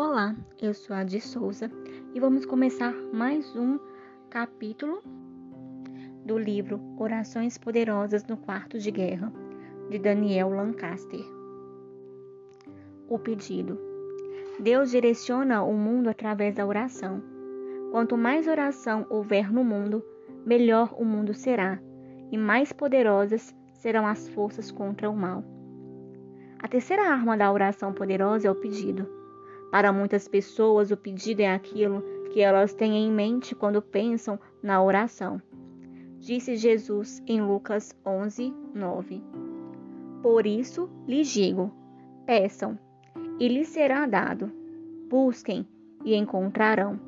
Olá, 0.00 0.32
eu 0.62 0.72
sou 0.72 0.94
a 0.94 1.02
de 1.02 1.20
Souza 1.20 1.68
e 2.14 2.20
vamos 2.20 2.46
começar 2.46 2.94
mais 3.12 3.56
um 3.56 3.80
capítulo 4.30 5.02
do 6.24 6.38
livro 6.38 6.80
Orações 6.96 7.58
Poderosas 7.58 8.24
no 8.24 8.36
Quarto 8.36 8.78
de 8.78 8.92
Guerra, 8.92 9.32
de 9.90 9.98
Daniel 9.98 10.50
Lancaster. 10.50 11.18
O 13.08 13.18
pedido. 13.18 13.76
Deus 14.60 14.92
direciona 14.92 15.64
o 15.64 15.74
mundo 15.74 16.08
através 16.08 16.54
da 16.54 16.64
oração. 16.64 17.20
Quanto 17.90 18.16
mais 18.16 18.46
oração 18.46 19.04
houver 19.10 19.52
no 19.52 19.64
mundo, 19.64 20.00
melhor 20.46 20.94
o 20.96 21.04
mundo 21.04 21.34
será, 21.34 21.82
e 22.30 22.38
mais 22.38 22.72
poderosas 22.72 23.52
serão 23.72 24.06
as 24.06 24.28
forças 24.28 24.70
contra 24.70 25.10
o 25.10 25.16
mal. 25.16 25.42
A 26.60 26.68
terceira 26.68 27.02
arma 27.02 27.36
da 27.36 27.50
oração 27.52 27.92
poderosa 27.92 28.46
é 28.46 28.50
o 28.52 28.54
pedido. 28.54 29.17
Para 29.70 29.92
muitas 29.92 30.26
pessoas, 30.26 30.90
o 30.90 30.96
pedido 30.96 31.40
é 31.40 31.52
aquilo 31.52 32.02
que 32.32 32.40
elas 32.40 32.72
têm 32.72 32.96
em 32.96 33.12
mente 33.12 33.54
quando 33.54 33.82
pensam 33.82 34.38
na 34.62 34.82
oração. 34.82 35.40
Disse 36.18 36.56
Jesus 36.56 37.22
em 37.26 37.40
Lucas 37.40 37.94
11, 38.04 38.52
9. 38.74 39.22
Por 40.22 40.46
isso 40.46 40.88
lhes 41.06 41.28
digo: 41.28 41.70
peçam, 42.26 42.78
e 43.38 43.46
lhes 43.46 43.68
será 43.68 44.06
dado. 44.06 44.50
Busquem, 45.08 45.66
e 46.04 46.14
encontrarão. 46.14 46.98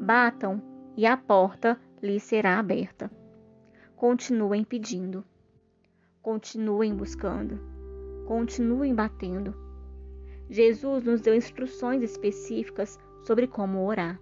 Batam, 0.00 0.60
e 0.96 1.06
a 1.06 1.16
porta 1.16 1.80
lhes 2.02 2.22
será 2.24 2.58
aberta. 2.58 3.10
Continuem 3.94 4.64
pedindo. 4.64 5.24
Continuem 6.20 6.94
buscando. 6.94 7.58
Continuem 8.26 8.94
batendo 8.94 9.71
Jesus 10.50 11.04
nos 11.04 11.20
deu 11.20 11.34
instruções 11.34 12.02
específicas 12.02 12.98
sobre 13.22 13.46
como 13.46 13.86
orar. 13.86 14.20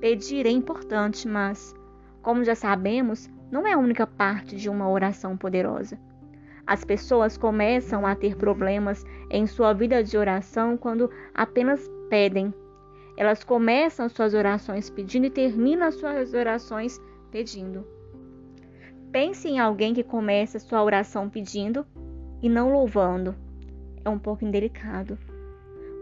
Pedir 0.00 0.46
é 0.46 0.50
importante, 0.50 1.26
mas, 1.26 1.74
como 2.22 2.44
já 2.44 2.54
sabemos, 2.54 3.28
não 3.50 3.66
é 3.66 3.72
a 3.72 3.78
única 3.78 4.06
parte 4.06 4.56
de 4.56 4.68
uma 4.68 4.88
oração 4.88 5.36
poderosa. 5.36 5.98
As 6.66 6.84
pessoas 6.84 7.38
começam 7.38 8.06
a 8.06 8.14
ter 8.14 8.36
problemas 8.36 9.04
em 9.30 9.46
sua 9.46 9.72
vida 9.72 10.04
de 10.04 10.18
oração 10.18 10.76
quando 10.76 11.10
apenas 11.34 11.90
pedem. 12.10 12.52
Elas 13.16 13.42
começam 13.42 14.08
suas 14.08 14.34
orações 14.34 14.90
pedindo 14.90 15.26
e 15.26 15.30
terminam 15.30 15.90
suas 15.90 16.34
orações 16.34 17.00
pedindo. 17.30 17.86
Pense 19.10 19.48
em 19.48 19.58
alguém 19.58 19.94
que 19.94 20.04
começa 20.04 20.58
sua 20.58 20.82
oração 20.82 21.30
pedindo 21.30 21.86
e 22.42 22.48
não 22.48 22.70
louvando 22.70 23.34
é 24.04 24.08
um 24.08 24.18
pouco 24.18 24.44
indelicado. 24.44 25.18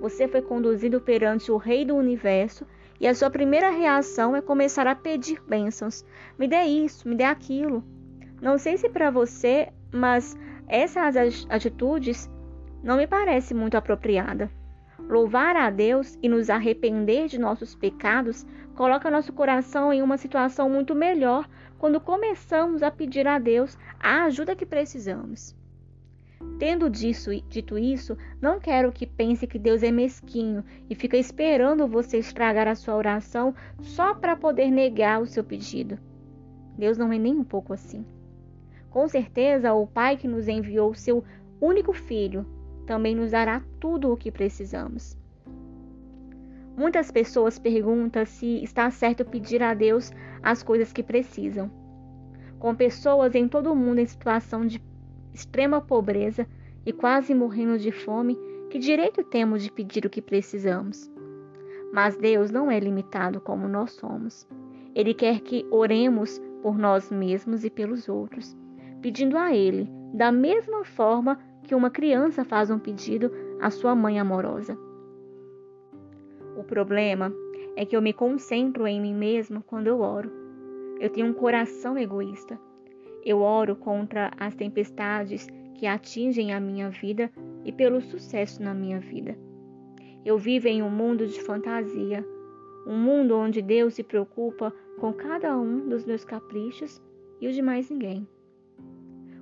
Você 0.00 0.28
foi 0.28 0.42
conduzido 0.42 1.00
perante 1.00 1.50
o 1.50 1.56
Rei 1.56 1.84
do 1.84 1.94
Universo 1.94 2.66
e 3.00 3.06
a 3.06 3.14
sua 3.14 3.30
primeira 3.30 3.70
reação 3.70 4.36
é 4.36 4.40
começar 4.40 4.86
a 4.86 4.94
pedir 4.94 5.42
bênçãos. 5.46 6.04
Me 6.38 6.46
dê 6.46 6.62
isso, 6.62 7.08
me 7.08 7.14
dê 7.14 7.24
aquilo. 7.24 7.82
Não 8.40 8.58
sei 8.58 8.76
se 8.76 8.88
para 8.88 9.10
você, 9.10 9.68
mas 9.92 10.36
essas 10.68 11.46
atitudes 11.48 12.30
não 12.82 12.96
me 12.96 13.06
parece 13.06 13.54
muito 13.54 13.76
apropriada. 13.76 14.50
Louvar 14.98 15.56
a 15.56 15.70
Deus 15.70 16.18
e 16.22 16.28
nos 16.28 16.50
arrepender 16.50 17.28
de 17.28 17.38
nossos 17.38 17.74
pecados 17.74 18.46
coloca 18.74 19.10
nosso 19.10 19.32
coração 19.32 19.92
em 19.92 20.02
uma 20.02 20.16
situação 20.16 20.68
muito 20.68 20.94
melhor 20.94 21.48
quando 21.78 22.00
começamos 22.00 22.82
a 22.82 22.90
pedir 22.90 23.26
a 23.26 23.38
Deus 23.38 23.78
a 23.98 24.24
ajuda 24.24 24.56
que 24.56 24.66
precisamos. 24.66 25.56
Tendo 26.58 26.88
disso, 26.88 27.30
dito 27.48 27.78
isso, 27.78 28.16
não 28.40 28.58
quero 28.58 28.92
que 28.92 29.06
pense 29.06 29.46
que 29.46 29.58
Deus 29.58 29.82
é 29.82 29.90
mesquinho 29.90 30.64
e 30.88 30.94
fica 30.94 31.16
esperando 31.16 31.86
você 31.86 32.18
estragar 32.18 32.66
a 32.66 32.74
sua 32.74 32.96
oração 32.96 33.54
só 33.80 34.14
para 34.14 34.36
poder 34.36 34.70
negar 34.70 35.20
o 35.20 35.26
seu 35.26 35.44
pedido. 35.44 35.98
Deus 36.78 36.96
não 36.96 37.12
é 37.12 37.18
nem 37.18 37.34
um 37.34 37.44
pouco 37.44 37.72
assim. 37.72 38.04
Com 38.90 39.06
certeza, 39.08 39.74
o 39.74 39.86
Pai 39.86 40.16
que 40.16 40.26
nos 40.26 40.48
enviou 40.48 40.94
seu 40.94 41.22
único 41.60 41.92
filho 41.92 42.46
também 42.86 43.14
nos 43.14 43.32
dará 43.32 43.62
tudo 43.80 44.12
o 44.12 44.16
que 44.16 44.30
precisamos. 44.30 45.18
Muitas 46.76 47.10
pessoas 47.10 47.58
perguntam 47.58 48.24
se 48.24 48.62
está 48.62 48.90
certo 48.90 49.24
pedir 49.24 49.62
a 49.62 49.74
Deus 49.74 50.12
as 50.42 50.62
coisas 50.62 50.92
que 50.92 51.02
precisam. 51.02 51.70
Com 52.58 52.74
pessoas 52.74 53.34
em 53.34 53.48
todo 53.48 53.72
o 53.72 53.76
mundo 53.76 53.98
em 53.98 54.06
situação 54.06 54.66
de 54.66 54.78
extrema 55.36 55.82
pobreza 55.82 56.46
e 56.86 56.92
quase 56.92 57.34
morrendo 57.34 57.78
de 57.78 57.92
fome, 57.92 58.38
que 58.70 58.78
direito 58.78 59.22
temos 59.22 59.62
de 59.62 59.70
pedir 59.70 60.06
o 60.06 60.10
que 60.10 60.22
precisamos? 60.22 61.12
Mas 61.92 62.16
Deus 62.16 62.50
não 62.50 62.70
é 62.70 62.80
limitado 62.80 63.38
como 63.38 63.68
nós 63.68 63.92
somos. 63.92 64.48
Ele 64.94 65.12
quer 65.12 65.40
que 65.40 65.66
oremos 65.70 66.40
por 66.62 66.78
nós 66.78 67.10
mesmos 67.10 67.64
e 67.64 67.70
pelos 67.70 68.08
outros, 68.08 68.56
pedindo 69.02 69.36
a 69.36 69.54
Ele, 69.54 69.86
da 70.14 70.32
mesma 70.32 70.84
forma 70.84 71.38
que 71.62 71.74
uma 71.74 71.90
criança 71.90 72.42
faz 72.42 72.70
um 72.70 72.78
pedido 72.78 73.30
à 73.60 73.70
sua 73.70 73.94
mãe 73.94 74.18
amorosa. 74.18 74.76
O 76.56 76.64
problema 76.64 77.30
é 77.76 77.84
que 77.84 77.94
eu 77.94 78.00
me 78.00 78.14
concentro 78.14 78.86
em 78.86 79.00
mim 79.00 79.14
mesmo 79.14 79.62
quando 79.62 79.88
eu 79.88 80.00
oro. 80.00 80.32
Eu 80.98 81.10
tenho 81.10 81.26
um 81.26 81.34
coração 81.34 81.98
egoísta. 81.98 82.58
Eu 83.26 83.40
oro 83.40 83.74
contra 83.74 84.30
as 84.38 84.54
tempestades 84.54 85.48
que 85.74 85.84
atingem 85.84 86.54
a 86.54 86.60
minha 86.60 86.88
vida 86.90 87.28
e 87.64 87.72
pelo 87.72 88.00
sucesso 88.00 88.62
na 88.62 88.72
minha 88.72 89.00
vida. 89.00 89.36
Eu 90.24 90.38
vivo 90.38 90.68
em 90.68 90.80
um 90.80 90.88
mundo 90.88 91.26
de 91.26 91.40
fantasia, 91.40 92.24
um 92.86 92.96
mundo 92.96 93.36
onde 93.36 93.60
Deus 93.60 93.94
se 93.94 94.04
preocupa 94.04 94.72
com 95.00 95.12
cada 95.12 95.58
um 95.58 95.88
dos 95.88 96.04
meus 96.04 96.24
caprichos 96.24 97.02
e 97.40 97.48
os 97.48 97.54
de 97.56 97.62
mais 97.62 97.90
ninguém. 97.90 98.28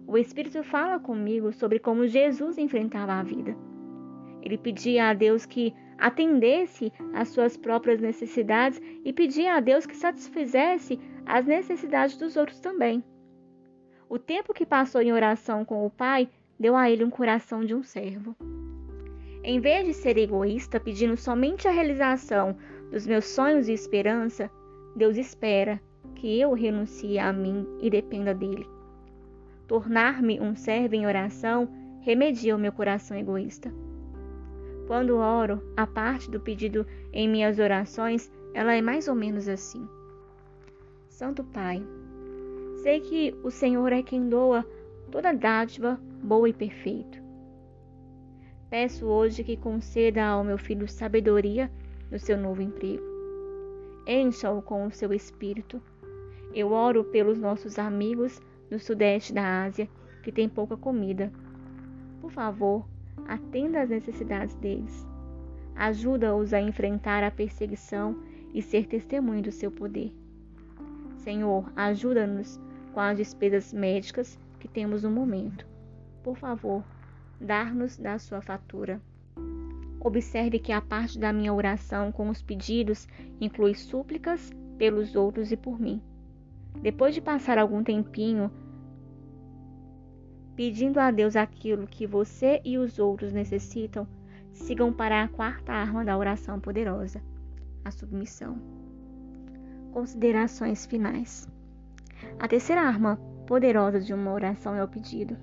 O 0.07 0.17
Espírito 0.17 0.65
fala 0.65 0.99
comigo 0.99 1.53
sobre 1.53 1.79
como 1.79 2.07
Jesus 2.07 2.57
enfrentava 2.57 3.13
a 3.13 3.23
vida. 3.23 3.55
Ele 4.41 4.57
pedia 4.57 5.11
a 5.11 5.13
Deus 5.13 5.45
que 5.45 5.75
atendesse 5.99 6.91
às 7.13 7.29
suas 7.29 7.55
próprias 7.55 8.01
necessidades 8.01 8.81
e 9.05 9.13
pedia 9.13 9.57
a 9.57 9.61
Deus 9.61 9.85
que 9.85 9.95
satisfizesse 9.95 10.99
as 11.27 11.45
necessidades 11.45 12.17
dos 12.17 12.35
outros 12.35 12.61
também. 12.61 13.05
O 14.15 14.19
tempo 14.21 14.55
que 14.55 14.65
passou 14.65 15.03
em 15.03 15.13
oração 15.13 15.65
com 15.65 15.85
o 15.85 15.91
Pai 15.91 16.29
deu 16.57 16.77
a 16.77 16.89
ele 16.89 17.03
um 17.03 17.11
coração 17.11 17.65
de 17.65 17.75
um 17.75 17.83
servo. 17.83 18.37
Em 19.43 19.59
vez 19.59 19.85
de 19.85 19.93
ser 19.93 20.17
egoísta, 20.17 20.79
pedindo 20.79 21.17
somente 21.17 21.67
a 21.67 21.73
realização 21.73 22.57
dos 22.93 23.09
meus 23.09 23.25
sonhos 23.25 23.67
e 23.67 23.73
esperança, 23.73 24.49
Deus 24.95 25.17
espera 25.17 25.81
que 26.15 26.39
eu 26.41 26.53
renuncie 26.53 27.19
a 27.19 27.33
mim 27.33 27.67
e 27.81 27.91
dependa 27.91 28.33
dele. 28.33 28.65
Tornar-me 29.67 30.41
um 30.41 30.55
servo 30.55 30.95
em 30.95 31.09
oração 31.09 31.69
remedia 32.03 32.55
o 32.55 32.59
meu 32.59 32.71
coração 32.71 33.17
egoísta. 33.17 33.75
Quando 34.87 35.17
oro, 35.17 35.61
a 35.77 35.89
parte 35.89 36.31
do 36.31 36.39
pedido 36.39 36.87
em 37.13 37.29
minhas 37.29 37.59
orações, 37.59 38.31
ela 38.55 38.77
é 38.77 38.81
mais 38.81 39.09
ou 39.09 39.17
menos 39.17 39.49
assim: 39.49 39.85
Santo 41.09 41.43
Pai, 41.43 41.83
Sei 42.85 43.01
que 43.01 43.35
o 43.43 43.51
Senhor 43.51 43.91
é 43.95 44.03
quem 44.03 44.29
doa 44.29 44.63
toda 45.11 45.33
dádiva 45.33 45.99
boa 46.23 46.51
e 46.51 46.53
perfeita. 46.53 47.19
Peço 48.69 49.07
hoje 49.07 49.43
que 49.43 49.57
conceda 49.57 50.23
ao 50.23 50.45
meu 50.45 50.59
filho 50.59 50.87
sabedoria 50.87 51.73
no 52.11 52.19
seu 52.19 52.37
novo 52.37 52.61
emprego. 52.61 53.03
Encha-o 54.07 54.61
com 54.61 54.85
o 54.87 54.91
seu 54.91 55.15
espírito. 55.15 55.81
Eu 56.53 56.73
oro 56.73 57.05
pelos 57.05 57.39
nossos 57.39 57.79
amigos 57.79 58.39
no 58.71 58.79
sudeste 58.79 59.33
da 59.33 59.65
Ásia 59.65 59.89
que 60.23 60.31
têm 60.31 60.47
pouca 60.47 60.77
comida. 60.77 61.33
Por 62.21 62.31
favor, 62.33 62.87
atenda 63.27 63.81
às 63.81 63.89
necessidades 63.89 64.55
deles. 64.57 65.07
Ajuda-os 65.75 66.53
a 66.53 66.61
enfrentar 66.61 67.25
a 67.25 67.31
perseguição 67.31 68.15
e 68.53 68.61
ser 68.61 68.87
testemunho 68.87 69.41
do 69.41 69.51
seu 69.51 69.71
poder. 69.71 70.13
Senhor, 71.17 71.73
ajuda-nos 71.75 72.61
com 72.95 73.01
as 73.01 73.17
despesas 73.17 73.73
médicas 73.73 74.39
que 74.61 74.69
temos 74.69 75.03
no 75.03 75.11
momento. 75.11 75.67
Por 76.23 76.37
favor, 76.39 76.83
dar-nos 77.41 77.99
da 77.99 78.19
sua 78.19 78.41
fatura. 78.41 79.01
Observe 80.01 80.59
que 80.61 80.71
a 80.71 80.81
parte 80.81 81.19
da 81.19 81.33
minha 81.33 81.53
oração 81.53 82.13
com 82.13 82.31
os 82.31 82.41
pedidos 82.41 83.09
inclui 83.41 83.75
súplicas 83.75 84.51
pelos 84.79 85.17
outros 85.17 85.51
e 85.51 85.57
por 85.57 85.81
mim. 85.81 86.01
Depois 86.81 87.15
de 87.15 87.21
passar 87.21 87.59
algum 87.59 87.83
tempinho 87.83 88.51
pedindo 90.55 91.01
a 91.01 91.11
Deus 91.11 91.35
aquilo 91.35 91.87
que 91.87 92.07
você 92.07 92.61
e 92.65 92.79
os 92.79 92.99
outros 92.99 93.33
necessitam, 93.33 94.07
sigam 94.53 94.93
para 94.93 95.25
a 95.25 95.29
quarta 95.29 95.73
arma 95.73 96.05
da 96.05 96.17
oração 96.17 96.61
poderosa, 96.61 97.21
a 97.85 97.91
submissão. 97.91 98.57
Considerações 99.93 100.87
finais. 100.87 101.49
A 102.39 102.49
terceira 102.49 102.83
arma 102.83 103.17
poderosa 103.47 104.01
de 104.01 104.13
uma 104.13 104.33
oração 104.33 104.75
é 104.75 104.83
o 104.83 104.89
pedido. 104.89 105.37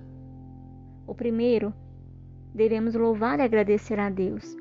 O 1.06 1.14
primeiro, 1.14 1.72
devemos 2.54 2.94
louvar 2.94 3.38
e 3.38 3.42
agradecer 3.42 3.98
a 3.98 4.10
Deus. 4.10 4.56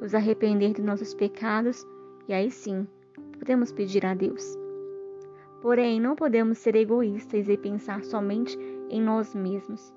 nos 0.00 0.14
arrepender 0.14 0.74
dos 0.74 0.84
nossos 0.84 1.14
pecados 1.14 1.82
e 2.28 2.34
aí 2.34 2.50
sim 2.50 2.86
podemos 3.38 3.72
pedir 3.72 4.04
a 4.04 4.14
Deus. 4.14 4.56
Porém, 5.62 6.00
não 6.00 6.14
podemos 6.14 6.58
ser 6.58 6.76
egoístas 6.76 7.48
e 7.48 7.56
pensar 7.56 8.04
somente 8.04 8.58
em 8.90 9.00
nós 9.00 9.34
mesmos. 9.34 9.92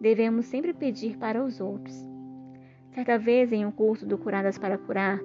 Devemos 0.00 0.46
sempre 0.46 0.72
pedir 0.72 1.16
para 1.18 1.44
os 1.44 1.60
outros. 1.60 1.94
Certa 2.94 3.18
vez, 3.18 3.52
em 3.52 3.66
um 3.66 3.70
curso 3.70 4.06
do 4.06 4.16
Curadas 4.16 4.58
para 4.58 4.78
Curar, 4.78 5.20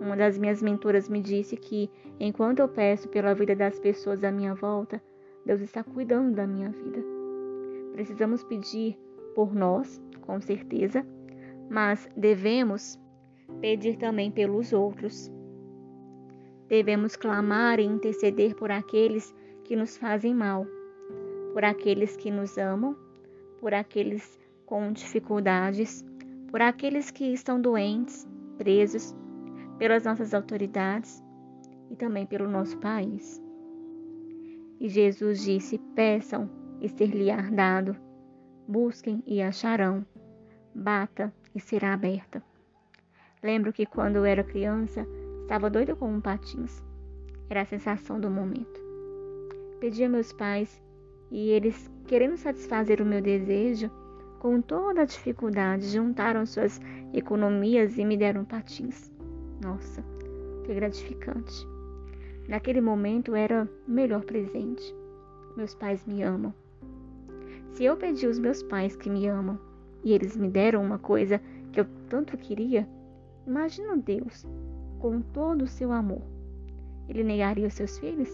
uma 0.00 0.16
das 0.16 0.38
minhas 0.38 0.62
mentoras 0.62 1.08
me 1.08 1.20
disse 1.20 1.56
que, 1.56 1.90
enquanto 2.18 2.60
eu 2.60 2.68
peço 2.68 3.08
pela 3.08 3.34
vida 3.34 3.54
das 3.54 3.78
pessoas 3.78 4.24
à 4.24 4.32
minha 4.32 4.54
volta, 4.54 5.02
Deus 5.44 5.60
está 5.60 5.82
cuidando 5.82 6.34
da 6.34 6.46
minha 6.46 6.70
vida. 6.70 7.02
Precisamos 7.92 8.44
pedir 8.44 8.98
por 9.34 9.54
nós, 9.54 10.00
com 10.22 10.40
certeza, 10.40 11.04
mas 11.68 12.08
devemos 12.16 12.98
pedir 13.60 13.96
também 13.96 14.30
pelos 14.30 14.72
outros. 14.72 15.30
Devemos 16.68 17.16
clamar 17.16 17.80
e 17.80 17.84
interceder 17.84 18.54
por 18.54 18.70
aqueles 18.70 19.34
que 19.64 19.74
nos 19.74 19.96
fazem 19.96 20.34
mal, 20.34 20.66
por 21.52 21.64
aqueles 21.64 22.16
que 22.16 22.30
nos 22.30 22.56
amam, 22.58 22.96
por 23.58 23.74
aqueles 23.74 24.38
com 24.66 24.92
dificuldades, 24.92 26.04
por 26.50 26.62
aqueles 26.62 27.10
que 27.10 27.24
estão 27.32 27.60
doentes, 27.60 28.26
presos, 28.56 29.14
pelas 29.78 30.04
nossas 30.04 30.32
autoridades 30.32 31.22
e 31.90 31.96
também 31.96 32.24
pelo 32.26 32.48
nosso 32.48 32.78
país. 32.78 33.42
E 34.80 34.88
Jesus 34.88 35.42
disse: 35.42 35.78
Peçam 35.94 36.50
e 36.80 36.88
ser-lhe-á 36.88 37.50
dado, 37.50 37.94
busquem 38.66 39.22
e 39.26 39.40
acharão, 39.40 40.04
bata 40.74 41.32
e 41.54 41.60
será 41.60 41.92
aberta. 41.92 42.42
Lembro 43.42 43.72
que 43.72 43.86
quando 43.86 44.16
eu 44.16 44.24
era 44.24 44.42
criança, 44.42 45.06
Estava 45.50 45.68
doida 45.68 45.96
como 45.96 46.22
patins. 46.22 46.80
Era 47.48 47.62
a 47.62 47.64
sensação 47.64 48.20
do 48.20 48.30
momento. 48.30 48.80
Pedi 49.80 50.04
a 50.04 50.08
meus 50.08 50.32
pais 50.32 50.80
e 51.28 51.50
eles, 51.50 51.90
querendo 52.06 52.36
satisfazer 52.36 53.02
o 53.02 53.04
meu 53.04 53.20
desejo, 53.20 53.90
com 54.38 54.62
toda 54.62 55.02
a 55.02 55.04
dificuldade, 55.04 55.88
juntaram 55.88 56.46
suas 56.46 56.80
economias 57.12 57.98
e 57.98 58.04
me 58.04 58.16
deram 58.16 58.44
patins. 58.44 59.10
Nossa, 59.60 60.04
que 60.64 60.72
gratificante. 60.72 61.66
Naquele 62.50 62.80
momento 62.80 63.36
era 63.36 63.62
o 63.86 63.90
melhor 63.90 64.24
presente. 64.24 64.92
Meus 65.56 65.72
pais 65.72 66.04
me 66.04 66.20
amam. 66.24 66.52
Se 67.70 67.84
eu 67.84 67.96
pedi 67.96 68.26
aos 68.26 68.40
meus 68.40 68.60
pais 68.60 68.96
que 68.96 69.08
me 69.08 69.28
amam 69.28 69.56
e 70.02 70.12
eles 70.12 70.36
me 70.36 70.48
deram 70.48 70.82
uma 70.82 70.98
coisa 70.98 71.40
que 71.70 71.78
eu 71.78 71.86
tanto 72.08 72.36
queria, 72.36 72.88
imagina 73.46 73.96
Deus 73.96 74.44
com 74.98 75.20
todo 75.20 75.62
o 75.62 75.68
seu 75.68 75.92
amor. 75.92 76.22
Ele 77.08 77.22
negaria 77.22 77.68
os 77.68 77.74
seus 77.74 77.96
filhos? 78.00 78.30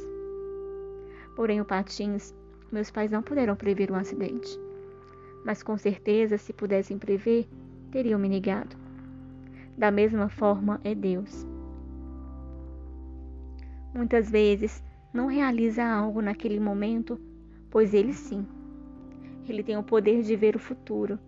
Porém, 1.34 1.60
o 1.60 1.64
Patins, 1.66 2.34
meus 2.72 2.90
pais 2.90 3.10
não 3.10 3.22
puderam 3.22 3.54
prever 3.54 3.92
um 3.92 3.96
acidente. 3.96 4.58
Mas 5.44 5.62
com 5.62 5.76
certeza, 5.76 6.38
se 6.38 6.54
pudessem 6.54 6.98
prever, 6.98 7.46
teriam 7.90 8.18
me 8.18 8.30
negado. 8.30 8.74
Da 9.76 9.90
mesma 9.90 10.30
forma 10.30 10.80
é 10.82 10.94
Deus. 10.94 11.46
Muitas 13.96 14.30
vezes 14.30 14.84
não 15.12 15.26
realiza 15.26 15.84
algo 15.84 16.20
naquele 16.20 16.60
momento, 16.60 17.18
pois 17.70 17.94
ele 17.94 18.12
sim. 18.12 18.46
Ele 19.48 19.62
tem 19.62 19.76
o 19.76 19.82
poder 19.82 20.22
de 20.22 20.36
ver 20.36 20.54
o 20.54 20.60
futuro 20.60 21.18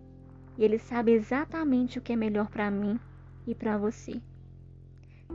e 0.57 0.63
ele 0.63 0.77
sabe 0.77 1.11
exatamente 1.11 1.97
o 1.97 2.01
que 2.01 2.13
é 2.13 2.15
melhor 2.15 2.49
para 2.49 2.69
mim 2.69 2.99
e 3.47 3.55
para 3.55 3.77
você 3.77 4.21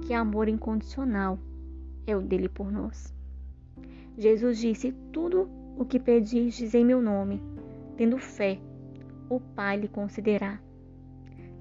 que 0.02 0.12
amor 0.12 0.48
incondicional 0.48 1.38
é 2.06 2.16
o 2.16 2.20
dele 2.20 2.48
por 2.48 2.70
nós. 2.70 3.14
Jesus 4.16 4.58
disse: 4.58 4.92
Tudo 5.12 5.48
o 5.76 5.84
que 5.84 5.98
pedistes 5.98 6.74
em 6.74 6.84
meu 6.84 7.00
nome, 7.00 7.42
tendo 7.96 8.18
fé, 8.18 8.58
o 9.28 9.40
Pai 9.40 9.78
lhe 9.78 9.88
concederá. 9.88 10.60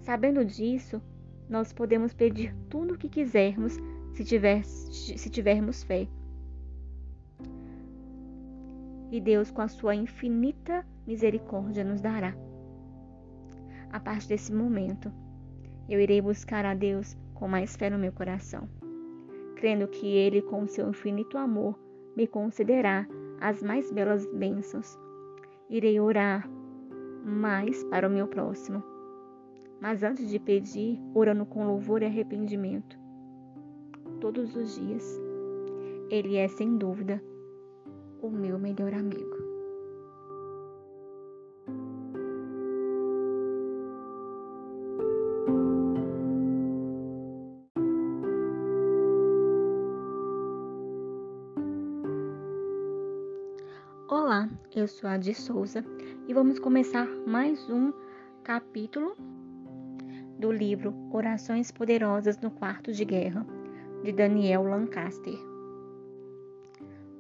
Sabendo 0.02 0.44
disso, 0.44 1.02
nós 1.50 1.72
podemos 1.72 2.14
pedir 2.14 2.54
tudo 2.70 2.94
o 2.94 2.98
que 2.98 3.10
quisermos 3.10 3.78
se, 4.13 4.24
tiver, 4.24 4.63
se 4.63 5.30
tivermos 5.30 5.83
fé. 5.83 6.07
E 9.12 9.19
Deus, 9.19 9.51
com 9.51 9.62
a 9.62 9.68
sua 9.68 9.95
infinita 9.95 10.86
misericórdia, 11.06 11.83
nos 11.83 12.01
dará. 12.01 12.36
A 13.92 14.00
partir 14.00 14.30
desse 14.30 14.51
momento, 14.51 15.12
eu 15.88 16.00
irei 16.00 16.21
buscar 16.21 16.65
a 16.65 16.74
Deus 16.74 17.15
com 17.33 17.48
mais 17.48 17.75
fé 17.75 17.89
no 17.89 18.00
meu 18.00 18.12
coração, 18.12 18.68
crendo 19.56 19.88
que 19.88 20.07
Ele, 20.07 20.42
com 20.42 20.65
seu 20.68 20.89
infinito 20.89 21.38
amor, 21.38 21.77
me 22.15 22.25
concederá 22.25 23.07
as 23.39 23.62
mais 23.62 23.92
belas 23.92 24.25
bênçãos. 24.33 24.98
Irei 25.69 26.00
orar 26.00 26.48
mais 27.24 27.83
para 27.86 28.07
o 28.07 28.12
meu 28.12 28.27
próximo. 28.27 28.83
Mas 29.80 30.01
antes 30.04 30.30
de 30.30 30.39
pedir, 30.39 31.00
orando 31.13 31.45
com 31.45 31.65
louvor 31.65 32.01
e 32.01 32.06
arrependimento. 32.06 33.02
Todos 34.24 34.56
os 34.56 34.75
dias. 34.75 35.22
Ele 36.10 36.38
é, 36.38 36.48
sem 36.48 36.78
dúvida, 36.78 37.22
o 38.22 38.30
meu 38.30 38.58
melhor 38.58 38.94
amigo. 38.94 39.36
Olá, 54.08 54.50
eu 54.74 54.88
sou 54.88 55.10
a 55.10 55.18
de 55.18 55.34
Souza 55.34 55.84
e 56.30 56.34
vamos 56.34 56.60
começar 56.60 57.10
mais 57.28 57.70
um 57.70 57.92
capítulo 58.42 59.18
do 60.40 60.50
livro 60.50 60.94
Orações 61.12 61.72
Poderosas 61.72 62.38
no 62.40 62.50
Quarto 62.50 62.94
de 62.94 63.04
Guerra, 63.04 63.46
de 64.03 64.11
Daniel 64.11 64.63
Lancaster. 64.63 65.39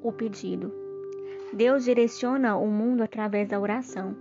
O 0.01 0.11
pedido. 0.11 0.69
Deus 1.53 1.85
direciona 1.85 2.57
o 2.57 2.67
mundo 2.67 3.01
através 3.01 3.47
da 3.47 3.59
oração. 3.59 4.13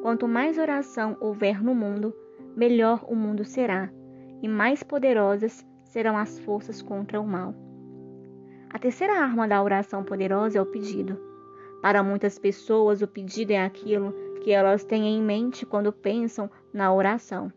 Quanto 0.00 0.26
mais 0.26 0.56
oração 0.56 1.16
houver 1.20 1.62
no 1.62 1.74
mundo, 1.74 2.14
melhor 2.56 3.04
o 3.06 3.14
mundo 3.14 3.44
será, 3.44 3.92
e 4.40 4.48
mais 4.48 4.82
poderosas 4.82 5.66
serão 5.84 6.16
as 6.16 6.38
forças 6.38 6.80
contra 6.80 7.20
o 7.20 7.26
mal. 7.26 7.54
A 8.70 8.78
terceira 8.78 9.20
arma 9.20 9.46
da 9.46 9.62
oração 9.62 10.02
poderosa 10.02 10.58
é 10.58 10.62
o 10.62 10.66
pedido. 10.66 11.20
Para 11.82 12.02
muitas 12.02 12.38
pessoas, 12.38 13.02
o 13.02 13.08
pedido 13.08 13.50
é 13.50 13.62
aquilo 13.62 14.14
que 14.42 14.52
elas 14.52 14.84
têm 14.84 15.06
em 15.06 15.22
mente 15.22 15.66
quando 15.66 15.92
pensam 15.92 16.50
na 16.72 16.94
oração. 16.94 17.52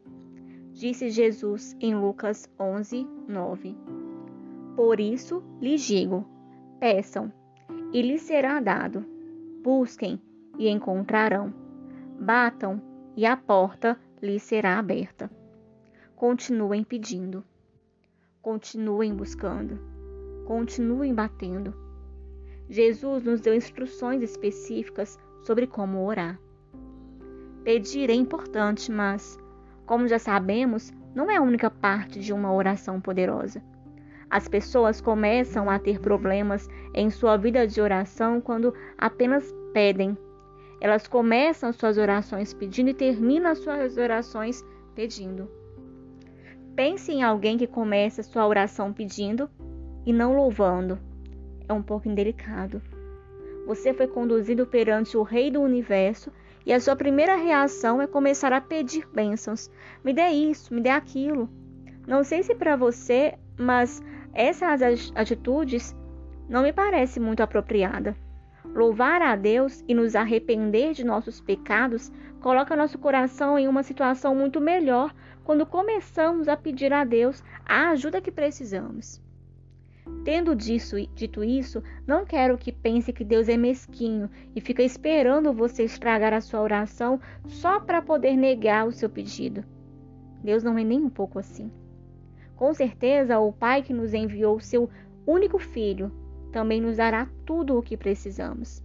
Disse 0.73 1.09
Jesus 1.09 1.77
em 1.79 1.95
Lucas 1.95 2.50
11, 2.59 3.07
9. 3.27 4.02
Por 4.75 5.00
isso 5.00 5.44
lhes 5.62 5.82
digo: 5.82 6.25
peçam, 6.80 7.32
e 7.92 8.01
lhes 8.01 8.22
será 8.22 8.60
dado. 8.60 9.06
Busquem, 9.63 10.22
e 10.58 10.70
encontrarão. 10.70 11.53
Batam, 12.20 12.82
e 13.15 13.25
a 13.25 13.38
porta 13.38 14.00
lhes 14.22 14.44
será 14.44 14.80
aberta. 14.80 15.30
Continuem 16.15 16.84
pedindo. 16.84 17.44
Continuem 18.42 19.13
buscando. 19.13 19.80
Continuem 20.46 21.13
batendo 21.13 21.84
Jesus 22.70 23.24
nos 23.24 23.42
deu 23.42 23.53
instruções 23.53 24.24
específicas 24.24 25.20
sobre 25.44 25.68
como 25.68 26.06
orar. 26.06 26.39
Pedir 27.63 28.10
é 28.10 28.13
importante, 28.13 28.92
mas, 28.92 29.38
como 29.86 30.08
já 30.08 30.18
sabemos, 30.18 30.92
não 31.13 31.30
é 31.30 31.38
a 31.38 31.42
única 31.42 31.70
parte 31.70 32.20
de 32.20 32.34
uma 32.34 32.53
oração 32.53 33.00
poderosa. 33.00 33.62
As 34.33 34.47
pessoas 34.47 34.99
começam 34.99 35.69
a 35.69 35.77
ter 35.77 35.99
problemas 35.99 36.67
em 36.91 37.11
sua 37.11 37.37
vida 37.37 37.67
de 37.67 37.79
oração 37.79 38.41
quando 38.41 38.73
apenas 38.97 39.53
pedem. 39.71 40.17
Elas 40.81 41.07
começam 41.07 41.71
suas 41.71 41.99
orações 41.99 42.51
pedindo 42.51 42.89
e 42.89 42.95
terminam 42.95 43.53
suas 43.53 43.95
orações 43.95 44.65
pedindo. 44.95 45.47
Pense 46.75 47.11
em 47.11 47.21
alguém 47.21 47.59
que 47.59 47.67
começa 47.67 48.23
sua 48.23 48.47
oração 48.47 48.91
pedindo 48.91 49.47
e 50.03 50.11
não 50.11 50.35
louvando 50.35 50.97
é 51.69 51.71
um 51.71 51.83
pouco 51.83 52.09
indelicado. 52.09 52.81
Você 53.67 53.93
foi 53.93 54.07
conduzido 54.07 54.65
perante 54.65 55.15
o 55.15 55.21
Rei 55.21 55.51
do 55.51 55.61
Universo 55.61 56.31
e 56.65 56.73
a 56.73 56.79
sua 56.79 56.95
primeira 56.95 57.35
reação 57.35 58.01
é 58.01 58.07
começar 58.07 58.51
a 58.51 58.59
pedir 58.59 59.07
bênçãos. 59.13 59.69
Me 60.03 60.11
dê 60.11 60.29
isso, 60.29 60.73
me 60.73 60.81
dê 60.81 60.89
aquilo. 60.89 61.47
Não 62.07 62.23
sei 62.23 62.41
se 62.41 62.55
para 62.55 62.75
você, 62.75 63.35
mas 63.59 64.01
essas 64.33 64.81
atitudes 65.15 65.95
não 66.49 66.63
me 66.63 66.73
parece 66.73 67.19
muito 67.19 67.41
apropriada. 67.41 68.15
Louvar 68.65 69.21
a 69.21 69.35
Deus 69.35 69.83
e 69.87 69.93
nos 69.93 70.15
arrepender 70.15 70.93
de 70.93 71.03
nossos 71.03 71.39
pecados 71.39 72.11
coloca 72.41 72.75
nosso 72.75 72.97
coração 72.97 73.57
em 73.57 73.67
uma 73.67 73.83
situação 73.83 74.35
muito 74.35 74.59
melhor 74.59 75.13
quando 75.43 75.65
começamos 75.65 76.47
a 76.47 76.57
pedir 76.57 76.91
a 76.91 77.03
Deus 77.03 77.43
a 77.65 77.89
ajuda 77.89 78.21
que 78.21 78.31
precisamos. 78.31 79.21
Tendo 80.25 80.55
disso, 80.55 80.95
dito 81.13 81.43
isso, 81.43 81.83
não 82.05 82.25
quero 82.25 82.57
que 82.57 82.71
pense 82.71 83.13
que 83.13 83.23
Deus 83.23 83.47
é 83.47 83.55
mesquinho 83.55 84.29
e 84.55 84.61
fica 84.61 84.81
esperando 84.81 85.53
você 85.53 85.83
estragar 85.83 86.33
a 86.33 86.41
sua 86.41 86.61
oração 86.61 87.19
só 87.45 87.79
para 87.79 88.01
poder 88.01 88.35
negar 88.35 88.87
o 88.87 88.91
seu 88.91 89.09
pedido. 89.09 89.63
Deus 90.43 90.63
não 90.63 90.77
é 90.77 90.83
nem 90.83 90.99
um 90.99 91.09
pouco 91.09 91.39
assim. 91.39 91.71
Com 92.55 92.74
certeza, 92.74 93.39
o 93.39 93.51
Pai 93.51 93.81
que 93.81 93.93
nos 93.93 94.13
enviou 94.13 94.60
seu 94.60 94.89
único 95.25 95.57
filho 95.57 96.12
também 96.51 96.79
nos 96.79 96.98
dará 96.98 97.27
tudo 97.45 97.77
o 97.77 97.81
que 97.81 97.98
precisamos. 97.98 98.83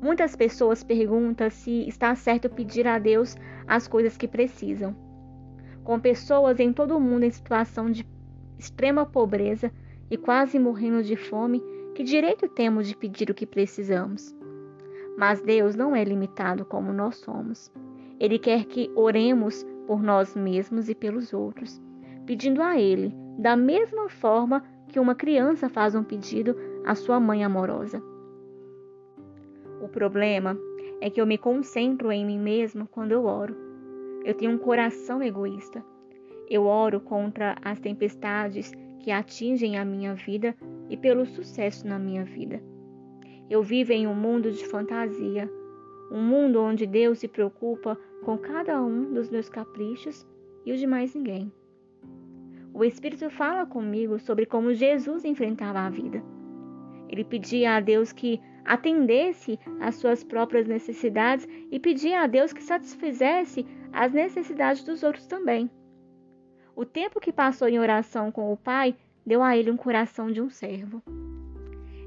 Muitas 0.00 0.34
pessoas 0.34 0.82
perguntam 0.82 1.48
se 1.48 1.88
está 1.88 2.14
certo 2.14 2.50
pedir 2.50 2.86
a 2.86 2.98
Deus 2.98 3.36
as 3.66 3.86
coisas 3.86 4.16
que 4.16 4.26
precisam. 4.26 4.94
Com 5.84 5.98
pessoas 5.98 6.60
em 6.60 6.72
todo 6.72 6.96
o 6.96 7.00
mundo 7.00 7.24
em 7.24 7.30
situação 7.30 7.90
de 7.90 8.06
extrema 8.58 9.06
pobreza 9.06 9.72
e 10.10 10.16
quase 10.16 10.58
morrendo 10.58 11.02
de 11.02 11.16
fome, 11.16 11.62
que 11.94 12.02
direito 12.02 12.48
temos 12.48 12.86
de 12.86 12.96
pedir 12.96 13.30
o 13.30 13.34
que 13.34 13.46
precisamos? 13.46 14.34
Mas 15.16 15.40
Deus 15.40 15.74
não 15.76 15.94
é 15.94 16.02
limitado 16.02 16.64
como 16.64 16.92
nós 16.92 17.16
somos. 17.16 17.70
Ele 18.18 18.38
quer 18.38 18.64
que 18.64 18.90
oremos 18.94 19.64
por 19.86 20.02
nós 20.02 20.34
mesmos 20.34 20.88
e 20.88 20.94
pelos 20.94 21.32
outros, 21.32 21.80
pedindo 22.26 22.62
a 22.62 22.78
Ele, 22.78 23.14
da 23.38 23.56
mesma 23.56 24.08
forma 24.08 24.62
que 24.88 25.00
uma 25.00 25.14
criança 25.14 25.68
faz 25.68 25.94
um 25.94 26.04
pedido 26.04 26.54
à 26.84 26.94
sua 26.94 27.18
mãe 27.18 27.44
amorosa. 27.44 28.02
O 29.80 29.88
problema 29.88 30.56
é 31.00 31.10
que 31.10 31.20
eu 31.20 31.26
me 31.26 31.38
concentro 31.38 32.12
em 32.12 32.24
mim 32.24 32.38
mesma 32.38 32.86
quando 32.86 33.12
eu 33.12 33.24
oro. 33.24 33.56
Eu 34.24 34.34
tenho 34.34 34.52
um 34.52 34.58
coração 34.58 35.22
egoísta. 35.22 35.84
Eu 36.48 36.66
oro 36.66 37.00
contra 37.00 37.56
as 37.64 37.80
tempestades 37.80 38.72
que 39.00 39.10
atingem 39.10 39.78
a 39.78 39.84
minha 39.84 40.14
vida 40.14 40.54
e 40.88 40.96
pelo 40.96 41.26
sucesso 41.26 41.86
na 41.86 41.98
minha 41.98 42.24
vida. 42.24 42.62
Eu 43.50 43.62
vivo 43.62 43.92
em 43.92 44.06
um 44.06 44.14
mundo 44.14 44.52
de 44.52 44.64
fantasia, 44.66 45.50
um 46.12 46.22
mundo 46.22 46.60
onde 46.60 46.86
Deus 46.86 47.18
se 47.18 47.26
preocupa 47.26 47.98
com 48.24 48.38
cada 48.38 48.80
um 48.80 49.12
dos 49.12 49.28
meus 49.28 49.48
caprichos 49.48 50.26
e 50.64 50.72
os 50.72 50.78
de 50.78 50.86
mais 50.86 51.14
ninguém 51.14 51.52
o 52.74 52.84
Espírito 52.84 53.28
fala 53.30 53.66
comigo 53.66 54.18
sobre 54.18 54.46
como 54.46 54.72
Jesus 54.72 55.24
enfrentava 55.24 55.80
a 55.80 55.90
vida. 55.90 56.22
Ele 57.08 57.24
pedia 57.24 57.76
a 57.76 57.80
Deus 57.80 58.12
que 58.12 58.40
atendesse 58.64 59.58
às 59.80 59.96
suas 59.96 60.24
próprias 60.24 60.66
necessidades 60.66 61.46
e 61.70 61.78
pedia 61.78 62.22
a 62.22 62.26
Deus 62.26 62.52
que 62.52 62.62
satisfizesse 62.62 63.66
as 63.92 64.12
necessidades 64.12 64.82
dos 64.84 65.02
outros 65.02 65.26
também. 65.26 65.70
O 66.74 66.86
tempo 66.86 67.20
que 67.20 67.32
passou 67.32 67.68
em 67.68 67.78
oração 67.78 68.32
com 68.32 68.50
o 68.52 68.56
Pai 68.56 68.96
deu 69.26 69.42
a 69.42 69.56
ele 69.56 69.70
um 69.70 69.76
coração 69.76 70.30
de 70.30 70.40
um 70.40 70.48
servo. 70.48 71.02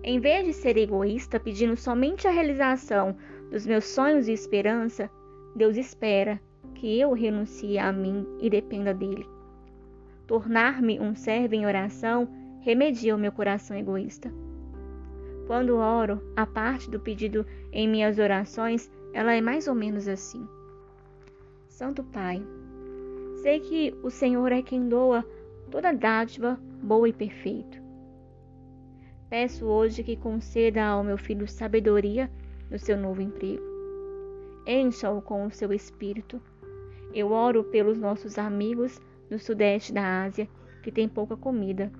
Em 0.04 0.20
vez 0.20 0.46
de 0.46 0.54
ser 0.54 0.78
egoísta, 0.78 1.40
pedindo 1.40 1.76
somente 1.76 2.28
a 2.28 2.32
realização 2.32 3.16
dos 3.52 3.66
meus 3.66 3.86
sonhos 3.86 4.28
e 4.28 4.34
esperança, 4.34 5.10
Deus 5.56 5.78
espera 5.78 6.42
que 6.74 7.00
eu 7.00 7.14
renuncie 7.14 7.78
a 7.78 7.92
mim 7.92 8.26
e 8.42 8.50
dependa 8.50 8.94
dele. 8.94 9.35
Tornar-me 10.28 11.00
um 11.00 11.16
servo 11.16 11.54
em 11.56 11.66
oração 11.66 12.28
remedia 12.62 13.16
o 13.16 13.20
meu 13.20 13.32
coração 13.32 13.78
egoísta. 13.78 14.32
Quando 15.46 15.78
oro, 15.78 16.22
a 16.36 16.46
parte 16.46 16.90
do 16.90 17.00
pedido 17.00 17.46
em 17.72 17.88
minhas 17.88 18.18
orações, 18.18 18.90
ela 19.14 19.34
é 19.34 19.42
mais 19.42 19.68
ou 19.68 19.76
menos 19.76 20.08
assim. 20.08 20.48
Santo 21.68 22.04
Pai, 22.04 22.42
sei 23.44 23.60
que 23.60 23.96
o 24.02 24.10
Senhor 24.10 24.52
é 24.52 24.64
quem 24.64 24.90
doa 24.90 25.24
toda 25.70 25.92
dádiva 25.92 26.60
boa 26.82 27.08
e 27.08 27.14
perfeita. 27.14 27.84
Peço 29.30 29.66
hoje 29.66 30.04
que 30.04 30.16
conceda 30.16 30.84
ao 30.86 31.04
meu 31.04 31.18
filho 31.18 31.48
sabedoria 31.48 32.32
no 32.72 32.80
seu 32.80 32.98
novo 32.98 33.22
emprego. 33.22 33.64
Encha-o 34.66 35.22
com 35.22 35.46
o 35.46 35.52
seu 35.52 35.72
espírito. 35.72 36.42
Eu 37.14 37.32
oro 37.32 37.64
pelos 37.64 37.98
nossos 37.98 38.38
amigos 38.38 39.00
no 39.30 39.40
sudeste 39.40 39.94
da 39.94 40.24
Ásia 40.24 40.48
que 40.84 40.92
tem 40.92 41.10
pouca 41.10 41.36
comida. 41.36 41.92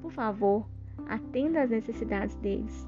Por 0.00 0.12
favor, 0.12 0.66
atenda 1.08 1.62
às 1.62 1.70
necessidades 1.70 2.36
deles. 2.36 2.86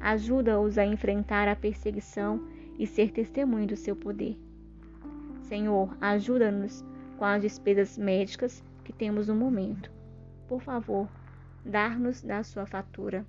Ajuda-os 0.00 0.78
a 0.78 0.84
enfrentar 0.84 1.46
a 1.46 1.54
perseguição 1.54 2.42
e 2.78 2.86
ser 2.86 3.12
testemunho 3.12 3.66
do 3.66 3.76
seu 3.76 3.94
poder. 3.94 4.36
Senhor, 5.42 5.96
ajuda-nos 6.00 6.84
com 7.18 7.24
as 7.24 7.42
despesas 7.42 7.98
médicas 7.98 8.64
que 8.84 8.92
temos 8.92 9.28
no 9.28 9.34
momento. 9.34 9.92
Por 10.48 10.60
favor, 10.62 11.08
dar-nos 11.64 12.22
da 12.22 12.42
sua 12.42 12.66
fatura. 12.66 13.24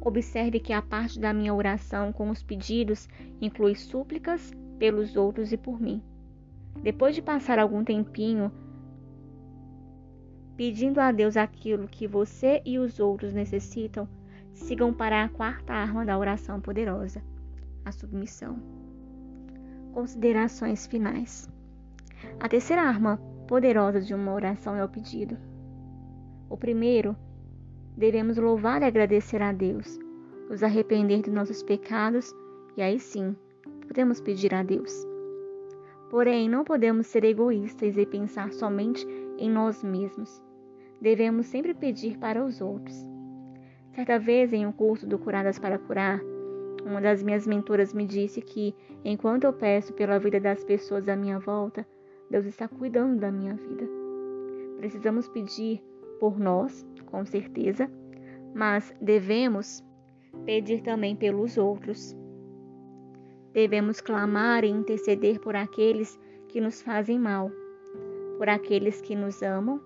Observe 0.00 0.60
que 0.60 0.72
a 0.72 0.80
parte 0.80 1.18
da 1.20 1.32
minha 1.32 1.52
oração 1.52 2.12
com 2.12 2.30
os 2.30 2.42
pedidos 2.42 3.08
inclui 3.40 3.74
súplicas 3.74 4.52
pelos 4.78 5.16
outros 5.16 5.52
e 5.52 5.56
por 5.56 5.80
mim. 5.80 6.02
Depois 6.82 7.14
de 7.14 7.22
passar 7.22 7.58
algum 7.58 7.82
tempinho 7.82 8.50
pedindo 10.56 11.00
a 11.00 11.12
Deus 11.12 11.36
aquilo 11.36 11.86
que 11.86 12.06
você 12.06 12.62
e 12.64 12.78
os 12.78 12.98
outros 12.98 13.32
necessitam, 13.32 14.08
sigam 14.52 14.92
para 14.92 15.22
a 15.22 15.28
quarta 15.28 15.74
arma 15.74 16.04
da 16.04 16.18
oração 16.18 16.60
poderosa, 16.60 17.22
a 17.84 17.92
submissão. 17.92 18.58
Considerações 19.92 20.86
finais. 20.86 21.48
A 22.40 22.48
terceira 22.48 22.82
arma 22.82 23.18
poderosa 23.46 24.00
de 24.00 24.14
uma 24.14 24.32
oração 24.32 24.74
é 24.74 24.84
o 24.84 24.88
pedido. 24.88 25.36
O 26.48 26.56
primeiro, 26.56 27.14
devemos 27.96 28.36
louvar 28.36 28.82
e 28.82 28.86
agradecer 28.86 29.42
a 29.42 29.52
Deus, 29.52 29.98
nos 30.48 30.62
arrepender 30.62 31.22
dos 31.22 31.32
nossos 31.32 31.62
pecados 31.62 32.32
e 32.76 32.82
aí 32.82 32.98
sim 32.98 33.36
podemos 33.86 34.20
pedir 34.20 34.54
a 34.54 34.62
Deus. 34.62 35.15
Porém, 36.16 36.48
não 36.48 36.64
podemos 36.64 37.08
ser 37.08 37.24
egoístas 37.24 37.98
e 37.98 38.06
pensar 38.06 38.50
somente 38.50 39.06
em 39.36 39.50
nós 39.50 39.84
mesmos. 39.84 40.42
Devemos 40.98 41.44
sempre 41.44 41.74
pedir 41.74 42.16
para 42.16 42.42
os 42.42 42.62
outros. 42.62 42.96
Certa 43.94 44.18
vez, 44.18 44.50
em 44.54 44.66
um 44.66 44.72
curso 44.72 45.06
do 45.06 45.18
Curadas 45.18 45.58
para 45.58 45.78
Curar, 45.78 46.18
uma 46.86 47.02
das 47.02 47.22
minhas 47.22 47.46
mentoras 47.46 47.92
me 47.92 48.06
disse 48.06 48.40
que, 48.40 48.74
enquanto 49.04 49.44
eu 49.44 49.52
peço 49.52 49.92
pela 49.92 50.18
vida 50.18 50.40
das 50.40 50.64
pessoas 50.64 51.06
à 51.06 51.14
minha 51.14 51.38
volta, 51.38 51.86
Deus 52.30 52.46
está 52.46 52.66
cuidando 52.66 53.20
da 53.20 53.30
minha 53.30 53.52
vida. 53.52 53.86
Precisamos 54.78 55.28
pedir 55.28 55.82
por 56.18 56.40
nós, 56.40 56.82
com 57.04 57.26
certeza, 57.26 57.90
mas 58.54 58.90
devemos 59.02 59.84
pedir 60.46 60.80
também 60.80 61.14
pelos 61.14 61.58
outros. 61.58 62.16
Devemos 63.56 64.02
clamar 64.02 64.64
e 64.64 64.68
interceder 64.68 65.40
por 65.40 65.56
aqueles 65.56 66.20
que 66.46 66.60
nos 66.60 66.82
fazem 66.82 67.18
mal, 67.18 67.50
por 68.36 68.50
aqueles 68.50 69.00
que 69.00 69.16
nos 69.16 69.42
amam, 69.42 69.80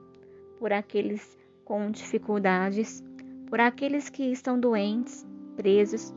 por 0.59 0.73
aqueles 0.73 1.39
com 1.65 1.89
dificuldades, 1.89 3.00
por 3.47 3.61
aqueles 3.61 4.09
que 4.09 4.25
estão 4.25 4.59
doentes, 4.59 5.25
presos, 5.55 6.12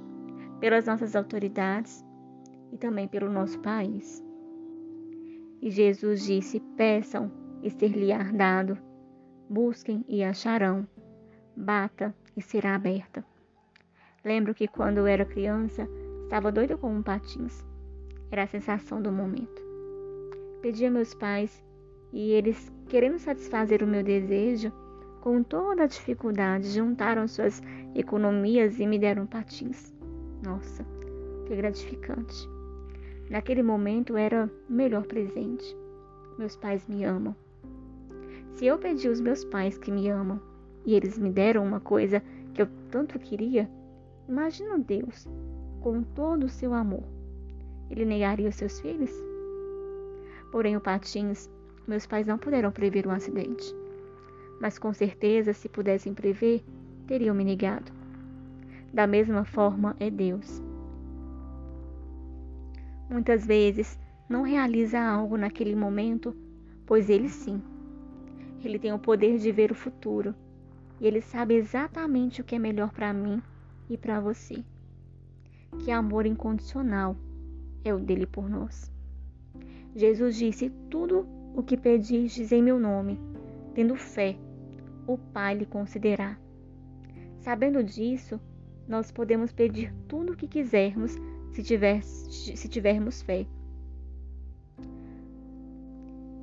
pelas 0.60 0.88
nossas 0.88 1.15
autoridades 1.15 2.03
e 2.72 2.77
também 2.79 3.07
pelo 3.07 3.31
nosso 3.31 3.60
país. 3.60 4.25
E 5.62 5.69
Jesus 5.69 6.25
disse: 6.25 6.60
Peçam 6.75 7.31
e 7.62 7.69
ser-lhe-á 7.69 8.31
dado, 8.31 8.79
busquem 9.48 10.03
e 10.07 10.24
acharão, 10.24 10.88
bata 11.55 12.15
e 12.36 12.41
será 12.41 12.74
aberta. 12.74 13.24
Lembro 14.25 14.55
que 14.55 14.67
quando 14.67 14.98
eu 14.98 15.05
era 15.05 15.24
criança, 15.24 15.88
Estava 16.23 16.51
doido 16.51 16.77
como 16.77 17.03
patins. 17.03 17.63
Era 18.31 18.43
a 18.43 18.47
sensação 18.47 19.01
do 19.01 19.11
momento. 19.11 19.61
Pedi 20.61 20.85
a 20.85 20.91
meus 20.91 21.13
pais 21.13 21.63
e 22.11 22.31
eles, 22.31 22.71
querendo 22.89 23.19
satisfazer 23.19 23.83
o 23.83 23.87
meu 23.87 24.03
desejo, 24.03 24.71
com 25.21 25.43
toda 25.43 25.83
a 25.83 25.87
dificuldade, 25.87 26.69
juntaram 26.69 27.27
suas 27.27 27.61
economias 27.93 28.79
e 28.79 28.87
me 28.87 28.97
deram 28.97 29.27
patins. 29.27 29.93
Nossa, 30.43 30.85
que 31.45 31.55
gratificante. 31.55 32.49
Naquele 33.29 33.61
momento 33.61 34.17
era 34.17 34.49
o 34.69 34.73
melhor 34.73 35.05
presente. 35.05 35.77
Meus 36.37 36.55
pais 36.55 36.87
me 36.87 37.03
amam. 37.03 37.35
Se 38.53 38.65
eu 38.65 38.77
pedi 38.77 39.07
aos 39.07 39.21
meus 39.21 39.45
pais 39.45 39.77
que 39.77 39.91
me 39.91 40.09
amam 40.09 40.41
e 40.85 40.95
eles 40.95 41.17
me 41.17 41.29
deram 41.29 41.63
uma 41.63 41.79
coisa 41.79 42.21
que 42.53 42.61
eu 42.61 42.67
tanto 42.89 43.19
queria, 43.19 43.69
imagina 44.27 44.77
Deus 44.77 45.27
com 45.83 46.01
todo 46.01 46.45
o 46.45 46.49
seu 46.49 46.73
amor. 46.73 47.03
Ele 47.89 48.05
negaria 48.05 48.47
os 48.47 48.55
seus 48.55 48.79
filhos? 48.79 49.11
Porém, 50.49 50.77
o 50.77 50.81
Patins, 50.81 51.49
meus 51.85 52.07
pais 52.07 52.25
não 52.25 52.37
puderam 52.37 52.71
prever 52.71 53.05
um 53.05 53.11
acidente. 53.11 53.75
Mas 54.61 54.79
com 54.79 54.93
certeza, 54.93 55.51
se 55.51 55.67
pudessem 55.67 56.13
prever, 56.13 56.63
teriam 57.05 57.35
me 57.35 57.43
negado. 57.43 57.91
Da 58.93 59.05
mesma 59.05 59.43
forma 59.43 59.93
é 59.99 60.09
Deus. 60.09 60.63
Muitas 63.09 63.45
vezes 63.45 63.99
não 64.29 64.43
realiza 64.43 65.01
algo 65.01 65.35
naquele 65.35 65.75
momento, 65.75 66.33
pois 66.85 67.09
ele 67.09 67.27
sim. 67.27 67.61
Ele 68.63 68.79
tem 68.79 68.93
o 68.93 68.99
poder 68.99 69.37
de 69.37 69.51
ver 69.51 69.69
o 69.69 69.75
futuro 69.75 70.33
e 71.01 71.05
ele 71.05 71.19
sabe 71.19 71.55
exatamente 71.55 72.39
o 72.39 72.43
que 72.45 72.55
é 72.55 72.59
melhor 72.59 72.93
para 72.93 73.11
mim 73.11 73.41
e 73.89 73.97
para 73.97 74.21
você. 74.21 74.63
Que 75.79 75.91
amor 75.91 76.25
incondicional 76.25 77.15
é 77.83 77.93
o 77.93 77.99
dele 77.99 78.25
por 78.25 78.49
nós. 78.49 78.91
Jesus 79.95 80.35
disse: 80.35 80.69
Tudo 80.89 81.27
o 81.55 81.61
que 81.61 81.77
pedistes 81.77 82.51
em 82.51 82.61
meu 82.61 82.79
nome, 82.79 83.19
tendo 83.73 83.95
fé, 83.95 84.37
o 85.07 85.17
Pai 85.17 85.55
lhe 85.55 85.65
concederá. 85.65 86.37
Sabendo 87.39 87.83
disso, 87.83 88.39
nós 88.87 89.11
podemos 89.11 89.51
pedir 89.51 89.93
tudo 90.07 90.33
o 90.33 90.35
que 90.35 90.47
quisermos 90.47 91.15
se, 91.51 91.61
tiver, 91.61 92.01
se 92.03 92.67
tivermos 92.67 93.21
fé. 93.21 93.45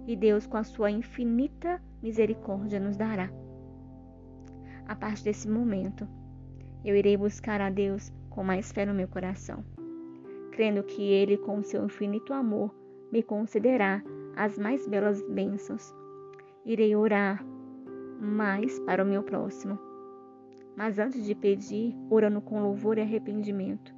E 0.07 0.17
Deus, 0.17 0.47
com 0.47 0.57
a 0.57 0.65
sua 0.65 0.91
infinita 0.91 1.81
misericórdia, 2.03 2.81
nos 2.81 2.97
dará. 2.97 3.31
A 4.87 4.95
partir 4.95 5.25
desse 5.25 5.49
momento, 5.49 6.07
eu 6.85 6.97
irei 6.97 7.17
buscar 7.17 7.61
a 7.61 7.71
Deus 7.71 8.13
com 8.31 8.43
mais 8.43 8.73
fé 8.73 8.87
no 8.87 8.95
meu 8.95 9.09
coração, 9.09 9.65
crendo 10.53 10.83
que 10.83 11.03
Ele, 11.03 11.37
com 11.37 11.63
seu 11.63 11.85
infinito 11.85 12.33
amor, 12.33 12.75
me 13.13 13.23
concederá 13.23 14.03
as 14.37 14.59
mais 14.59 14.87
belas 14.87 15.23
bênçãos. 15.23 15.93
Irei 16.65 16.95
orar 16.95 17.45
mais 18.21 18.79
para 18.81 19.03
o 19.03 19.07
meu 19.07 19.23
próximo. 19.23 19.79
Mas 20.77 20.99
antes 20.99 21.25
de 21.25 21.35
pedir, 21.35 21.95
orando 22.09 22.41
com 22.41 22.63
louvor 22.63 22.97
e 22.99 23.01
arrependimento. 23.01 23.93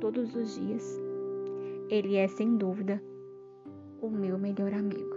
Todos 0.00 0.34
os 0.34 0.54
dias. 0.54 1.00
Ele 1.88 2.16
é, 2.16 2.26
sem 2.26 2.56
dúvida, 2.56 3.02
o 4.00 4.10
meu 4.10 4.38
melhor 4.38 4.72
amigo. 4.72 5.13